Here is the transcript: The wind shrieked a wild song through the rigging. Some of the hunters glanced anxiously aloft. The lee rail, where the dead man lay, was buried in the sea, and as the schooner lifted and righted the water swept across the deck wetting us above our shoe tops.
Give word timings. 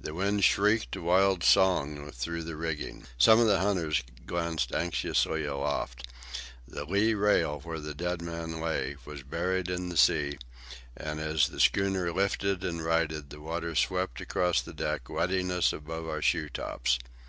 The 0.00 0.14
wind 0.14 0.44
shrieked 0.44 0.94
a 0.94 1.02
wild 1.02 1.42
song 1.42 2.12
through 2.12 2.44
the 2.44 2.54
rigging. 2.54 3.08
Some 3.18 3.40
of 3.40 3.48
the 3.48 3.58
hunters 3.58 4.04
glanced 4.24 4.70
anxiously 4.72 5.44
aloft. 5.44 6.06
The 6.68 6.84
lee 6.84 7.12
rail, 7.14 7.58
where 7.64 7.80
the 7.80 7.92
dead 7.92 8.22
man 8.22 8.60
lay, 8.60 8.94
was 9.04 9.24
buried 9.24 9.68
in 9.68 9.88
the 9.88 9.96
sea, 9.96 10.38
and 10.96 11.18
as 11.18 11.48
the 11.48 11.58
schooner 11.58 12.12
lifted 12.12 12.62
and 12.62 12.84
righted 12.84 13.30
the 13.30 13.40
water 13.40 13.74
swept 13.74 14.20
across 14.20 14.60
the 14.62 14.72
deck 14.74 15.08
wetting 15.10 15.50
us 15.50 15.72
above 15.72 16.06
our 16.06 16.22
shoe 16.22 16.48
tops. 16.48 17.00